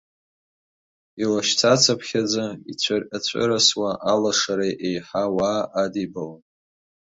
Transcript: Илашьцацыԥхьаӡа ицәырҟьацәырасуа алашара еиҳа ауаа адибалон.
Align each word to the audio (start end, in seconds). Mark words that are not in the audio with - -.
Илашьцацыԥхьаӡа 1.21 2.45
ицәырҟьацәырасуа 2.71 3.91
алашара 4.13 4.69
еиҳа 4.87 5.23
ауаа 5.27 5.61
адибалон. 5.81 6.41